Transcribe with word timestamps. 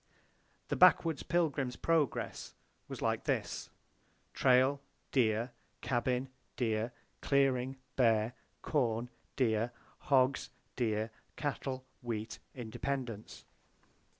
The 0.69 0.75
backwoods 0.75 1.21
Pilgrim's 1.21 1.75
progress 1.75 2.55
was 2.87 3.03
like 3.03 3.25
this: 3.25 3.69
Trail, 4.33 4.81
deer; 5.11 5.51
cabin, 5.81 6.29
deer; 6.55 6.91
clearing; 7.21 7.77
bear, 7.97 8.33
corn, 8.63 9.11
deer; 9.35 9.71
hogs, 9.99 10.49
deer; 10.75 11.11
cattle, 11.35 11.85
wheat, 12.01 12.39
independence. 12.55 13.45